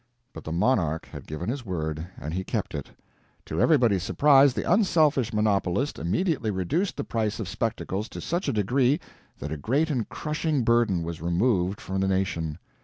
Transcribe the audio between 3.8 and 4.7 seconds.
surprise, the